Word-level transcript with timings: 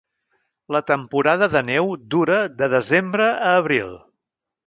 La 0.75 0.79
temporada 0.91 1.49
de 1.55 1.61
neu 1.67 1.91
dura 2.15 2.39
de 2.61 2.71
desembre 2.75 3.27
a 3.51 3.55
abril. 3.61 3.93